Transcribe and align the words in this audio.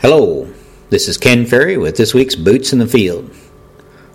Hello, 0.00 0.50
this 0.88 1.08
is 1.08 1.18
Ken 1.18 1.44
Ferrie 1.44 1.76
with 1.76 1.98
this 1.98 2.14
week's 2.14 2.34
Boots 2.34 2.72
in 2.72 2.78
the 2.78 2.86
Field. 2.86 3.36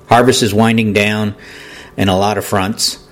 Harvest 0.08 0.42
is 0.42 0.52
winding 0.52 0.94
down 0.94 1.36
in 1.96 2.10
a 2.10 2.18
lot 2.18 2.40
of 2.40 2.46
fronts. 2.46 3.08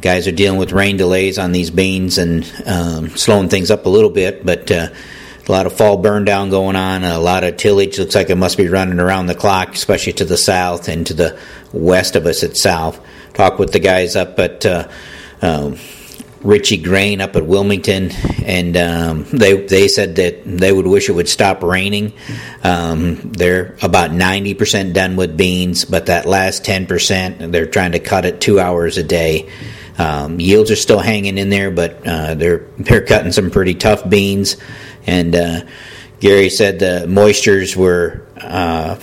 Guys 0.00 0.26
are 0.26 0.32
dealing 0.32 0.58
with 0.58 0.72
rain 0.72 0.96
delays 0.96 1.38
on 1.38 1.52
these 1.52 1.70
beans 1.70 2.18
and 2.18 2.42
um, 2.66 3.10
slowing 3.10 3.48
things 3.48 3.70
up 3.70 3.86
a 3.86 3.88
little 3.88 4.10
bit, 4.10 4.44
but 4.44 4.72
uh, 4.72 4.88
a 5.48 5.52
lot 5.52 5.66
of 5.66 5.72
fall 5.72 5.98
burn 5.98 6.24
down 6.24 6.50
going 6.50 6.74
on, 6.74 7.04
a 7.04 7.20
lot 7.20 7.44
of 7.44 7.56
tillage. 7.56 7.96
Looks 8.00 8.16
like 8.16 8.28
it 8.28 8.34
must 8.34 8.56
be 8.56 8.66
running 8.66 8.98
around 8.98 9.26
the 9.26 9.36
clock, 9.36 9.74
especially 9.74 10.14
to 10.14 10.24
the 10.24 10.36
south 10.36 10.88
and 10.88 11.06
to 11.06 11.14
the 11.14 11.38
west 11.72 12.16
of 12.16 12.26
us 12.26 12.42
at 12.42 12.56
south. 12.56 13.00
Talk 13.34 13.60
with 13.60 13.72
the 13.72 13.78
guys 13.78 14.16
up 14.16 14.36
at 14.40 14.66
uh, 14.66 14.88
um, 15.42 15.76
Ritchie 16.42 16.78
Grain 16.78 17.20
up 17.20 17.36
at 17.36 17.46
Wilmington, 17.46 18.10
and 18.44 18.76
um, 18.76 19.24
they 19.24 19.60
they 19.66 19.88
said 19.88 20.16
that 20.16 20.42
they 20.44 20.72
would 20.72 20.86
wish 20.86 21.08
it 21.08 21.12
would 21.12 21.28
stop 21.28 21.62
raining. 21.62 22.14
Um, 22.64 23.16
they're 23.32 23.76
about 23.82 24.12
ninety 24.12 24.54
percent 24.54 24.94
done 24.94 25.16
with 25.16 25.36
beans, 25.36 25.84
but 25.84 26.06
that 26.06 26.26
last 26.26 26.64
ten 26.64 26.86
percent, 26.86 27.52
they're 27.52 27.66
trying 27.66 27.92
to 27.92 27.98
cut 27.98 28.24
it 28.24 28.40
two 28.40 28.58
hours 28.58 28.96
a 28.96 29.02
day. 29.02 29.50
Um, 29.98 30.40
yields 30.40 30.70
are 30.70 30.76
still 30.76 31.00
hanging 31.00 31.36
in 31.36 31.50
there, 31.50 31.70
but 31.70 32.06
uh, 32.06 32.34
they're 32.34 32.66
they're 32.78 33.04
cutting 33.04 33.32
some 33.32 33.50
pretty 33.50 33.74
tough 33.74 34.08
beans, 34.08 34.56
and 35.06 35.36
uh, 35.36 35.60
Gary 36.20 36.48
said 36.48 36.78
the 36.78 37.04
moistures 37.06 37.76
were 37.76 38.26
uh, 38.38 38.98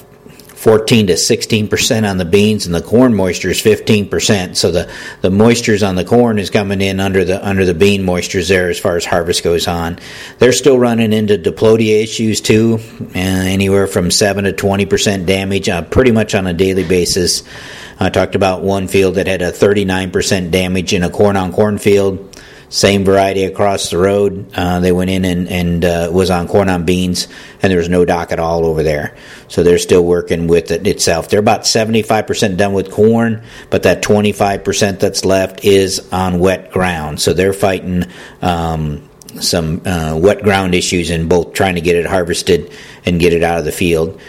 14 0.67 1.07
to 1.07 1.15
16 1.15 1.69
percent 1.69 2.05
on 2.05 2.17
the 2.17 2.25
beans, 2.25 2.65
and 2.65 2.75
the 2.75 2.81
corn 2.81 3.15
moisture 3.15 3.51
is 3.51 3.61
15 3.61 4.09
percent. 4.09 4.57
So 4.57 4.69
the 4.69 4.91
the 5.21 5.29
moistures 5.29 5.81
on 5.81 5.95
the 5.95 6.03
corn 6.03 6.39
is 6.39 6.49
coming 6.49 6.81
in 6.81 6.99
under 6.99 7.23
the 7.23 7.47
under 7.47 7.63
the 7.63 7.73
bean 7.73 8.03
moistures 8.03 8.49
there 8.49 8.69
as 8.69 8.77
far 8.77 8.97
as 8.97 9.05
harvest 9.05 9.45
goes 9.45 9.65
on. 9.65 9.97
They're 10.39 10.51
still 10.51 10.77
running 10.77 11.13
into 11.13 11.37
diplodia 11.37 12.03
issues 12.03 12.41
too, 12.41 12.81
anywhere 13.15 13.87
from 13.87 14.11
seven 14.11 14.43
to 14.43 14.51
20 14.51 14.85
percent 14.85 15.25
damage, 15.25 15.69
uh, 15.69 15.83
pretty 15.83 16.11
much 16.11 16.35
on 16.35 16.45
a 16.47 16.53
daily 16.53 16.83
basis. 16.85 17.43
I 17.97 18.09
talked 18.09 18.35
about 18.35 18.61
one 18.61 18.89
field 18.89 19.15
that 19.15 19.27
had 19.27 19.41
a 19.41 19.53
39 19.53 20.11
percent 20.11 20.51
damage 20.51 20.91
in 20.91 21.01
a 21.01 21.09
corn 21.09 21.37
on 21.37 21.53
corn 21.53 21.77
field 21.77 22.26
same 22.69 23.05
variety 23.05 23.45
across 23.45 23.89
the 23.89 23.97
road. 23.97 24.51
Uh, 24.53 24.79
they 24.79 24.91
went 24.91 25.09
in 25.09 25.25
and, 25.25 25.47
and 25.47 25.85
uh, 25.85 26.09
was 26.11 26.29
on 26.29 26.47
corn 26.47 26.69
on 26.69 26.85
beans, 26.85 27.27
and 27.61 27.71
there 27.71 27.79
was 27.79 27.89
no 27.89 28.03
dock 28.05 28.31
at 28.31 28.39
all 28.39 28.65
over 28.65 28.83
there. 28.83 29.15
So 29.47 29.63
they're 29.63 29.77
still 29.77 30.03
working 30.03 30.47
with 30.47 30.71
it 30.71 30.85
itself. 30.85 31.29
They're 31.29 31.39
about 31.39 31.61
75% 31.61 32.57
done 32.57 32.73
with 32.73 32.91
corn, 32.91 33.43
but 33.69 33.83
that 33.83 34.03
25% 34.03 34.99
that's 34.99 35.23
left 35.23 35.63
is 35.63 36.11
on 36.11 36.39
wet 36.39 36.71
ground. 36.71 37.21
So 37.21 37.33
they're 37.33 37.53
fighting 37.53 38.05
um, 38.41 39.07
some 39.39 39.81
uh, 39.85 40.17
wet 40.21 40.43
ground 40.43 40.75
issues 40.75 41.09
in 41.09 41.27
both 41.27 41.53
trying 41.53 41.75
to 41.75 41.81
get 41.81 41.95
it 41.95 42.05
harvested 42.05 42.71
and 43.05 43.19
get 43.19 43.33
it 43.33 43.43
out 43.43 43.59
of 43.59 43.65
the 43.65 43.71
field. 43.71 44.19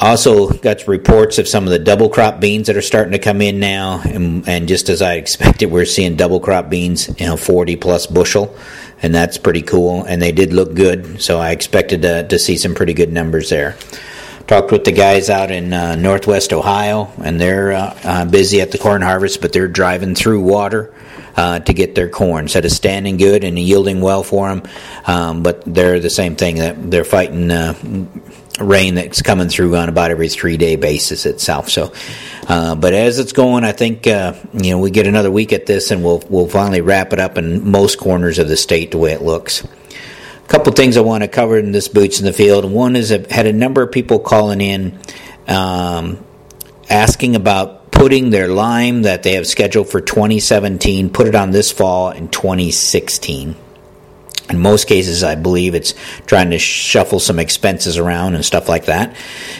Also, 0.00 0.48
got 0.48 0.88
reports 0.88 1.38
of 1.38 1.46
some 1.46 1.64
of 1.64 1.70
the 1.70 1.78
double 1.78 2.08
crop 2.08 2.40
beans 2.40 2.68
that 2.68 2.76
are 2.76 2.80
starting 2.82 3.12
to 3.12 3.18
come 3.18 3.42
in 3.42 3.60
now, 3.60 4.00
and, 4.00 4.48
and, 4.48 4.66
just 4.66 4.88
as 4.88 5.02
I 5.02 5.16
expected, 5.16 5.66
we're 5.66 5.84
seeing 5.84 6.16
double 6.16 6.40
crop 6.40 6.70
beans, 6.70 7.08
you 7.20 7.26
know, 7.26 7.36
40 7.36 7.76
plus 7.76 8.06
bushel, 8.06 8.56
and 9.02 9.14
that's 9.14 9.36
pretty 9.36 9.60
cool. 9.60 10.04
And 10.04 10.22
they 10.22 10.32
did 10.32 10.54
look 10.54 10.72
good, 10.72 11.20
so 11.20 11.38
I 11.38 11.50
expected 11.50 12.00
to, 12.00 12.26
to 12.26 12.38
see 12.38 12.56
some 12.56 12.74
pretty 12.74 12.94
good 12.94 13.12
numbers 13.12 13.50
there. 13.50 13.76
Talked 14.46 14.72
with 14.72 14.84
the 14.84 14.92
guys 14.92 15.28
out 15.28 15.50
in 15.50 15.74
uh, 15.74 15.96
Northwest 15.96 16.54
Ohio, 16.54 17.12
and 17.22 17.38
they're 17.38 17.72
uh, 17.72 18.00
uh, 18.02 18.24
busy 18.24 18.62
at 18.62 18.72
the 18.72 18.78
corn 18.78 19.02
harvest, 19.02 19.42
but 19.42 19.52
they're 19.52 19.68
driving 19.68 20.14
through 20.14 20.40
water. 20.40 20.94
Uh, 21.36 21.60
to 21.60 21.72
get 21.72 21.94
their 21.94 22.08
corn. 22.08 22.46
Instead 22.46 22.64
of 22.64 22.72
standing 22.72 23.16
good 23.16 23.44
and 23.44 23.56
yielding 23.56 24.00
well 24.00 24.24
for 24.24 24.48
them, 24.48 24.62
um, 25.06 25.42
but 25.44 25.62
they're 25.64 26.00
the 26.00 26.10
same 26.10 26.34
thing 26.34 26.56
that 26.56 26.90
they're 26.90 27.04
fighting 27.04 27.50
uh, 27.52 27.72
rain 28.60 28.94
that's 28.94 29.22
coming 29.22 29.48
through 29.48 29.76
on 29.76 29.88
about 29.88 30.10
every 30.10 30.28
three 30.28 30.56
day 30.56 30.76
basis 30.76 31.26
itself. 31.26 31.68
So, 31.70 31.92
uh, 32.48 32.74
but 32.74 32.94
as 32.94 33.18
it's 33.18 33.32
going, 33.32 33.64
I 33.64 33.72
think 33.72 34.06
uh, 34.06 34.34
you 34.52 34.70
know 34.70 34.78
we 34.78 34.90
get 34.90 35.06
another 35.06 35.30
week 35.30 35.52
at 35.52 35.66
this, 35.66 35.90
and 35.90 36.04
we'll 36.04 36.22
we'll 36.28 36.48
finally 36.48 36.80
wrap 36.80 37.12
it 37.12 37.18
up 37.18 37.38
in 37.38 37.70
most 37.70 37.98
corners 37.98 38.38
of 38.38 38.48
the 38.48 38.56
state 38.56 38.90
the 38.90 38.98
way 38.98 39.12
it 39.12 39.22
looks. 39.22 39.64
A 39.64 40.48
couple 40.48 40.72
things 40.72 40.96
I 40.96 41.00
want 41.00 41.22
to 41.22 41.28
cover 41.28 41.58
in 41.58 41.72
this 41.72 41.88
boots 41.88 42.18
in 42.18 42.26
the 42.26 42.32
field. 42.32 42.70
One 42.70 42.96
is 42.96 43.12
I've 43.12 43.30
had 43.30 43.46
a 43.46 43.52
number 43.52 43.82
of 43.82 43.92
people 43.92 44.18
calling 44.18 44.60
in 44.60 44.98
um, 45.46 46.24
asking 46.88 47.36
about 47.36 47.90
putting 47.90 48.30
their 48.30 48.48
lime 48.48 49.02
that 49.02 49.22
they 49.22 49.34
have 49.34 49.46
scheduled 49.46 49.88
for 49.88 50.00
2017, 50.00 51.10
put 51.10 51.26
it 51.26 51.34
on 51.34 51.50
this 51.50 51.70
fall 51.70 52.10
in 52.10 52.28
2016. 52.28 53.54
In 54.50 54.58
most 54.58 54.88
cases, 54.88 55.22
I 55.22 55.36
believe 55.36 55.74
it's 55.74 55.94
trying 56.26 56.50
to 56.50 56.58
shuffle 56.58 57.20
some 57.20 57.38
expenses 57.38 57.96
around 57.98 58.34
and 58.34 58.44
stuff 58.44 58.68
like 58.68 58.86
that. 58.86 59.16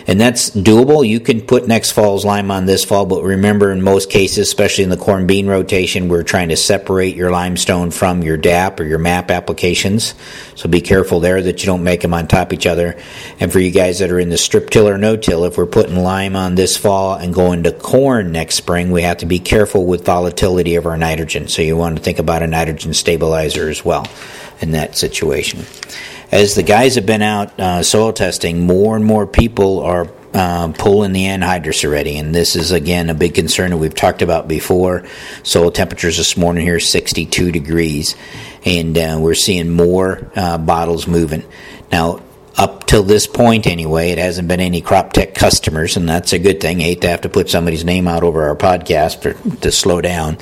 And 0.06 0.20
that's 0.20 0.50
doable. 0.50 1.06
You 1.06 1.20
can 1.20 1.40
put 1.40 1.68
next 1.68 1.92
fall's 1.92 2.24
lime 2.24 2.50
on 2.50 2.66
this 2.66 2.84
fall, 2.84 3.06
but 3.06 3.22
remember, 3.22 3.70
in 3.70 3.82
most 3.82 4.10
cases, 4.10 4.38
especially 4.38 4.84
in 4.84 4.90
the 4.90 4.96
corn 4.96 5.26
bean 5.26 5.46
rotation, 5.46 6.08
we're 6.08 6.22
trying 6.22 6.48
to 6.48 6.56
separate 6.56 7.14
your 7.14 7.30
limestone 7.30 7.90
from 7.90 8.22
your 8.22 8.36
DAP 8.36 8.80
or 8.80 8.84
your 8.84 8.98
MAP 8.98 9.30
applications. 9.30 10.14
So 10.56 10.68
be 10.68 10.80
careful 10.80 11.20
there 11.20 11.40
that 11.40 11.60
you 11.60 11.66
don't 11.66 11.84
make 11.84 12.00
them 12.00 12.12
on 12.12 12.26
top 12.26 12.48
of 12.48 12.52
each 12.52 12.66
other. 12.66 12.98
And 13.38 13.52
for 13.52 13.60
you 13.60 13.70
guys 13.70 14.00
that 14.00 14.10
are 14.10 14.18
in 14.18 14.28
the 14.28 14.38
strip 14.38 14.70
till 14.70 14.88
or 14.88 14.98
no 14.98 15.16
till, 15.16 15.44
if 15.44 15.56
we're 15.56 15.66
putting 15.66 15.96
lime 15.96 16.36
on 16.36 16.54
this 16.56 16.76
fall 16.76 17.14
and 17.14 17.32
going 17.32 17.62
to 17.62 17.72
corn 17.72 18.32
next 18.32 18.56
spring, 18.56 18.90
we 18.90 19.02
have 19.02 19.18
to 19.18 19.26
be 19.26 19.38
careful 19.38 19.86
with 19.86 20.04
volatility 20.04 20.74
of 20.74 20.86
our 20.86 20.96
nitrogen. 20.96 21.48
So 21.48 21.62
you 21.62 21.76
want 21.76 21.96
to 21.96 22.02
think 22.02 22.18
about 22.18 22.42
a 22.42 22.46
nitrogen 22.46 22.92
stabilizer 22.92 23.68
as 23.68 23.84
well 23.84 24.06
in 24.60 24.72
that 24.72 24.96
situation. 24.96 25.64
As 26.32 26.54
the 26.54 26.62
guys 26.62 26.94
have 26.94 27.06
been 27.06 27.22
out 27.22 27.58
uh, 27.58 27.82
soil 27.82 28.12
testing, 28.12 28.66
more 28.66 28.94
and 28.94 29.04
more 29.04 29.26
people 29.26 29.80
are 29.80 30.08
uh, 30.32 30.72
pulling 30.78 31.12
the 31.12 31.24
anhydrous 31.24 31.84
already, 31.84 32.16
and 32.16 32.32
this 32.32 32.54
is 32.54 32.70
again 32.70 33.10
a 33.10 33.14
big 33.14 33.34
concern 33.34 33.70
that 33.70 33.78
we've 33.78 33.94
talked 33.94 34.22
about 34.22 34.46
before. 34.46 35.04
Soil 35.42 35.72
temperatures 35.72 36.18
this 36.18 36.36
morning 36.36 36.64
here 36.64 36.78
62 36.78 37.50
degrees, 37.50 38.14
and 38.64 38.96
uh, 38.96 39.18
we're 39.20 39.34
seeing 39.34 39.70
more 39.70 40.30
uh, 40.36 40.56
bottles 40.56 41.08
moving. 41.08 41.42
Now, 41.90 42.20
up 42.56 42.86
till 42.86 43.02
this 43.02 43.26
point 43.26 43.66
anyway, 43.66 44.10
it 44.10 44.18
hasn't 44.18 44.46
been 44.46 44.60
any 44.60 44.82
crop 44.82 45.12
tech 45.12 45.34
customers, 45.34 45.96
and 45.96 46.08
that's 46.08 46.32
a 46.32 46.38
good 46.38 46.60
thing. 46.60 46.78
I 46.78 46.84
hate 46.84 47.00
to 47.00 47.08
have 47.08 47.22
to 47.22 47.28
put 47.28 47.50
somebody's 47.50 47.84
name 47.84 48.06
out 48.06 48.22
over 48.22 48.48
our 48.48 48.56
podcast 48.56 49.22
for, 49.22 49.32
to 49.62 49.72
slow 49.72 50.00
down, 50.00 50.38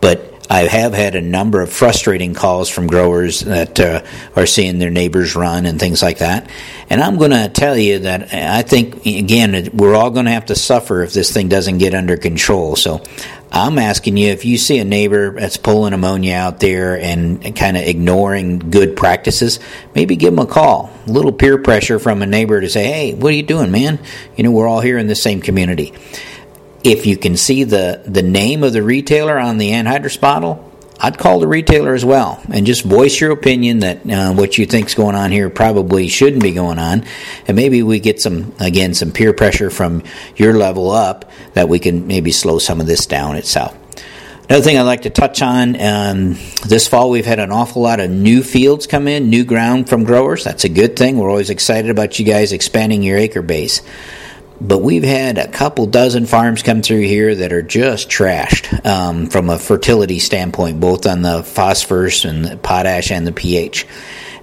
but 0.00 0.31
I 0.52 0.66
have 0.66 0.92
had 0.92 1.14
a 1.14 1.22
number 1.22 1.62
of 1.62 1.72
frustrating 1.72 2.34
calls 2.34 2.68
from 2.68 2.86
growers 2.86 3.40
that 3.40 3.80
uh, 3.80 4.04
are 4.36 4.44
seeing 4.44 4.78
their 4.78 4.90
neighbors 4.90 5.34
run 5.34 5.64
and 5.64 5.80
things 5.80 6.02
like 6.02 6.18
that. 6.18 6.46
And 6.90 7.02
I'm 7.02 7.16
going 7.16 7.30
to 7.30 7.48
tell 7.48 7.74
you 7.74 8.00
that 8.00 8.34
I 8.34 8.60
think, 8.60 9.06
again, 9.06 9.70
we're 9.72 9.94
all 9.94 10.10
going 10.10 10.26
to 10.26 10.32
have 10.32 10.44
to 10.46 10.54
suffer 10.54 11.04
if 11.04 11.14
this 11.14 11.32
thing 11.32 11.48
doesn't 11.48 11.78
get 11.78 11.94
under 11.94 12.18
control. 12.18 12.76
So 12.76 13.02
I'm 13.50 13.78
asking 13.78 14.18
you 14.18 14.28
if 14.28 14.44
you 14.44 14.58
see 14.58 14.78
a 14.78 14.84
neighbor 14.84 15.40
that's 15.40 15.56
pulling 15.56 15.94
ammonia 15.94 16.34
out 16.34 16.60
there 16.60 17.00
and, 17.00 17.56
kind 17.56 17.78
of 17.78 17.84
ignoring 17.84 18.58
good 18.58 18.94
practices, 18.94 19.58
maybe 19.94 20.16
give 20.16 20.36
them 20.36 20.46
a 20.46 20.46
call. 20.46 20.92
A 21.06 21.10
little 21.10 21.32
peer 21.32 21.56
pressure 21.56 21.98
from 21.98 22.20
a 22.20 22.26
neighbor 22.26 22.60
to 22.60 22.68
say, 22.68 22.84
hey, 22.84 23.14
what 23.14 23.32
are 23.32 23.36
you 23.36 23.42
doing, 23.42 23.70
man? 23.70 23.98
You 24.36 24.44
know, 24.44 24.50
we're 24.50 24.68
all 24.68 24.82
here 24.82 24.98
in 24.98 25.06
the 25.06 25.16
same 25.16 25.40
community 25.40 25.94
if 26.84 27.06
you 27.06 27.16
can 27.16 27.36
see 27.36 27.64
the, 27.64 28.02
the 28.04 28.22
name 28.22 28.64
of 28.64 28.72
the 28.72 28.82
retailer 28.82 29.38
on 29.38 29.58
the 29.58 29.70
anhydrous 29.70 30.20
bottle, 30.20 30.72
I'd 30.98 31.18
call 31.18 31.40
the 31.40 31.48
retailer 31.48 31.94
as 31.94 32.04
well 32.04 32.40
and 32.48 32.64
just 32.64 32.84
voice 32.84 33.20
your 33.20 33.32
opinion 33.32 33.80
that 33.80 34.08
uh, 34.08 34.32
what 34.34 34.56
you 34.56 34.66
think's 34.66 34.94
going 34.94 35.16
on 35.16 35.32
here 35.32 35.50
probably 35.50 36.06
shouldn't 36.06 36.42
be 36.42 36.52
going 36.52 36.78
on, 36.78 37.04
and 37.48 37.56
maybe 37.56 37.82
we 37.82 37.98
get 37.98 38.20
some 38.20 38.54
again 38.60 38.94
some 38.94 39.10
peer 39.10 39.32
pressure 39.32 39.68
from 39.68 40.04
your 40.36 40.54
level 40.54 40.92
up 40.92 41.28
that 41.54 41.68
we 41.68 41.80
can 41.80 42.06
maybe 42.06 42.30
slow 42.30 42.60
some 42.60 42.80
of 42.80 42.86
this 42.86 43.06
down 43.06 43.36
itself. 43.36 43.76
Another 44.48 44.62
thing 44.64 44.78
I'd 44.78 44.82
like 44.82 45.02
to 45.02 45.10
touch 45.10 45.42
on 45.42 45.80
um, 45.80 46.36
this 46.66 46.86
fall, 46.86 47.10
we've 47.10 47.26
had 47.26 47.40
an 47.40 47.50
awful 47.50 47.82
lot 47.82 47.98
of 47.98 48.10
new 48.10 48.42
fields 48.42 48.86
come 48.86 49.08
in, 49.08 49.28
new 49.28 49.44
ground 49.44 49.88
from 49.88 50.04
growers. 50.04 50.44
That's 50.44 50.64
a 50.64 50.68
good 50.68 50.94
thing. 50.94 51.16
We're 51.16 51.30
always 51.30 51.50
excited 51.50 51.90
about 51.90 52.18
you 52.18 52.24
guys 52.24 52.52
expanding 52.52 53.02
your 53.02 53.18
acre 53.18 53.42
base 53.42 53.82
but 54.62 54.78
we've 54.78 55.02
had 55.02 55.38
a 55.38 55.48
couple 55.48 55.86
dozen 55.86 56.24
farms 56.24 56.62
come 56.62 56.82
through 56.82 57.02
here 57.02 57.34
that 57.34 57.52
are 57.52 57.62
just 57.62 58.08
trashed 58.08 58.86
um, 58.86 59.26
from 59.26 59.50
a 59.50 59.58
fertility 59.58 60.20
standpoint, 60.20 60.78
both 60.78 61.04
on 61.04 61.22
the 61.22 61.42
phosphorus 61.42 62.24
and 62.24 62.44
the 62.44 62.56
potash 62.56 63.10
and 63.10 63.26
the 63.26 63.32
pH. 63.32 63.86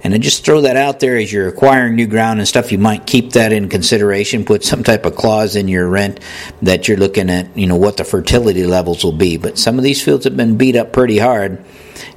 And 0.02 0.14
I 0.14 0.18
just 0.18 0.44
throw 0.44 0.62
that 0.62 0.76
out 0.76 1.00
there 1.00 1.16
as 1.16 1.32
you're 1.32 1.48
acquiring 1.48 1.94
new 1.94 2.06
ground 2.06 2.38
and 2.38 2.48
stuff. 2.48 2.70
You 2.70 2.78
might 2.78 3.06
keep 3.06 3.32
that 3.32 3.52
in 3.52 3.68
consideration. 3.68 4.44
Put 4.44 4.64
some 4.64 4.82
type 4.82 5.04
of 5.04 5.14
clause 5.14 5.56
in 5.56 5.68
your 5.68 5.88
rent 5.88 6.20
that 6.62 6.88
you're 6.88 6.96
looking 6.96 7.30
at, 7.30 7.56
you 7.56 7.66
know, 7.66 7.76
what 7.76 7.96
the 7.96 8.04
fertility 8.04 8.66
levels 8.66 9.04
will 9.04 9.12
be. 9.12 9.36
But 9.36 9.58
some 9.58 9.78
of 9.78 9.84
these 9.84 10.02
fields 10.02 10.24
have 10.24 10.36
been 10.36 10.56
beat 10.56 10.76
up 10.76 10.92
pretty 10.92 11.18
hard 11.18 11.64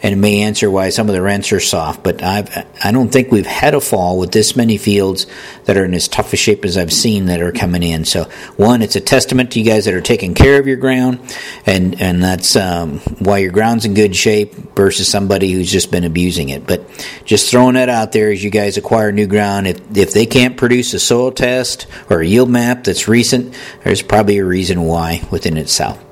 and 0.01 0.13
it 0.13 0.18
may 0.18 0.41
answer 0.41 0.69
why 0.69 0.89
some 0.89 1.09
of 1.09 1.15
the 1.15 1.21
rents 1.21 1.51
are 1.51 1.59
soft. 1.59 2.03
But 2.03 2.21
I've, 2.24 2.50
I 2.83 2.91
don't 2.91 3.09
think 3.09 3.31
we've 3.31 3.45
had 3.45 3.74
a 3.74 3.81
fall 3.81 4.18
with 4.18 4.31
this 4.31 4.56
many 4.56 4.77
fields 4.77 5.25
that 5.65 5.77
are 5.77 5.85
in 5.85 5.94
as 5.94 6.07
tough 6.07 6.33
a 6.33 6.35
shape 6.35 6.65
as 6.65 6.77
I've 6.77 6.94
seen 6.94 7.25
that 7.27 7.41
are 7.41 7.51
coming 7.51 7.83
in. 7.83 8.06
So, 8.06 8.25
one, 8.57 8.81
it's 8.81 8.95
a 8.95 9.01
testament 9.01 9.51
to 9.51 9.59
you 9.59 9.65
guys 9.65 9.85
that 9.85 9.94
are 9.94 10.01
taking 10.01 10.33
care 10.33 10.59
of 10.59 10.68
your 10.68 10.77
ground, 10.77 11.19
and, 11.65 12.01
and 12.01 12.24
that's 12.24 12.56
um, 12.56 13.00
why 13.19 13.39
your 13.39 13.51
ground's 13.51 13.85
in 13.85 13.94
good 13.94 14.15
shape 14.15 14.53
versus 14.75 15.07
somebody 15.07 15.51
who's 15.51 15.71
just 15.71 15.91
been 15.91 16.03
abusing 16.03 16.50
it. 16.50 16.68
But 16.68 16.89
just 17.25 17.50
throwing 17.50 17.75
that 17.75 17.89
out 17.89 18.12
there 18.12 18.31
as 18.31 18.44
you 18.44 18.50
guys 18.50 18.77
acquire 18.77 19.12
new 19.12 19.27
ground, 19.27 19.68
if, 19.68 19.97
if 19.97 20.13
they 20.13 20.25
can't 20.25 20.57
produce 20.57 20.94
a 20.94 21.00
soil 21.00 21.31
test 21.31 21.88
or 22.09 22.21
a 22.21 22.25
yield 22.25 22.50
map 22.50 22.83
that's 22.83 23.07
recent, 23.07 23.56
there's 23.83 24.01
probably 24.01 24.38
a 24.39 24.45
reason 24.45 24.83
why 24.83 25.21
within 25.31 25.57
itself. 25.57 26.03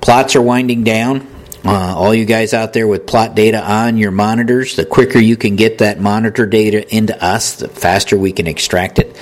Plots 0.00 0.36
are 0.36 0.42
winding 0.42 0.84
down. 0.84 1.26
Uh, 1.68 1.94
all 1.96 2.14
you 2.14 2.24
guys 2.24 2.54
out 2.54 2.72
there 2.72 2.86
with 2.86 3.06
plot 3.06 3.34
data 3.34 3.60
on 3.60 3.96
your 3.96 4.10
monitors, 4.10 4.76
the 4.76 4.84
quicker 4.84 5.18
you 5.18 5.36
can 5.36 5.56
get 5.56 5.78
that 5.78 6.00
monitor 6.00 6.46
data 6.46 6.94
into 6.94 7.24
us, 7.24 7.56
the 7.56 7.68
faster 7.68 8.16
we 8.16 8.32
can 8.32 8.46
extract 8.46 8.98
it 8.98 9.16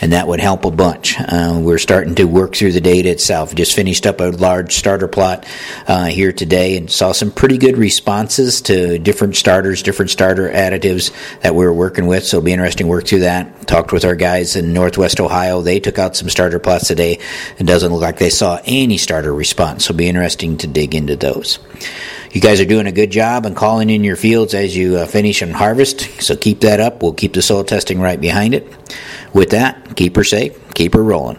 and 0.00 0.12
that 0.12 0.26
would 0.26 0.40
help 0.40 0.64
a 0.64 0.70
bunch. 0.70 1.16
Uh, 1.18 1.60
we're 1.62 1.78
starting 1.78 2.14
to 2.16 2.24
work 2.24 2.54
through 2.54 2.72
the 2.72 2.80
data 2.80 3.10
itself. 3.10 3.54
Just 3.54 3.74
finished 3.74 4.06
up 4.06 4.20
a 4.20 4.24
large 4.24 4.74
starter 4.74 5.08
plot 5.08 5.46
uh, 5.86 6.06
here 6.06 6.32
today 6.32 6.76
and 6.76 6.90
saw 6.90 7.12
some 7.12 7.30
pretty 7.30 7.58
good 7.58 7.76
responses 7.76 8.60
to 8.62 8.98
different 8.98 9.36
starters, 9.36 9.82
different 9.82 10.10
starter 10.10 10.48
additives 10.50 11.12
that 11.40 11.54
we 11.54 11.64
are 11.64 11.72
working 11.72 12.06
with. 12.06 12.24
So 12.24 12.38
it'll 12.38 12.46
be 12.46 12.52
interesting 12.52 12.86
to 12.86 12.90
work 12.90 13.06
through 13.06 13.20
that. 13.20 13.66
Talked 13.66 13.92
with 13.92 14.04
our 14.04 14.16
guys 14.16 14.56
in 14.56 14.72
Northwest 14.72 15.20
Ohio. 15.20 15.60
They 15.60 15.80
took 15.80 15.98
out 15.98 16.16
some 16.16 16.30
starter 16.30 16.58
plots 16.58 16.88
today. 16.88 17.18
It 17.58 17.64
doesn't 17.64 17.92
look 17.92 18.02
like 18.02 18.18
they 18.18 18.30
saw 18.30 18.60
any 18.64 18.98
starter 18.98 19.32
response. 19.34 19.84
So 19.84 19.92
it'll 19.92 19.98
be 19.98 20.08
interesting 20.08 20.56
to 20.58 20.66
dig 20.66 20.94
into 20.94 21.16
those. 21.16 21.58
You 22.32 22.40
guys 22.40 22.60
are 22.60 22.64
doing 22.64 22.86
a 22.86 22.92
good 22.92 23.10
job 23.10 23.44
and 23.44 23.56
calling 23.56 23.90
in 23.90 24.04
your 24.04 24.14
fields 24.14 24.54
as 24.54 24.76
you 24.76 24.98
uh, 24.98 25.06
finish 25.06 25.42
and 25.42 25.52
harvest. 25.52 26.22
So 26.22 26.36
keep 26.36 26.60
that 26.60 26.78
up. 26.78 27.02
We'll 27.02 27.12
keep 27.12 27.32
the 27.32 27.42
soil 27.42 27.64
testing 27.64 28.00
right 28.00 28.20
behind 28.20 28.54
it. 28.54 28.68
With 29.32 29.50
that, 29.50 29.96
keep 29.96 30.16
her 30.16 30.24
safe, 30.24 30.58
keep 30.74 30.94
her 30.94 31.02
rolling. 31.02 31.38